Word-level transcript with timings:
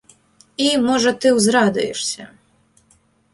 І, 0.67 0.69
можа, 0.85 1.13
ты 1.25 1.33
ўзрадуешся. 1.41 2.23